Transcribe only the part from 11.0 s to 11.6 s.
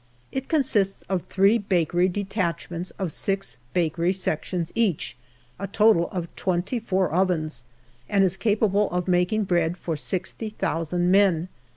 men.